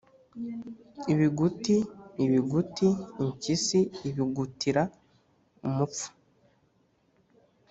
Ibuguti 1.11 1.75
ibuguti-Impyisi 2.25 3.79
ibugutira 4.09 4.83
umupfu. 5.67 6.07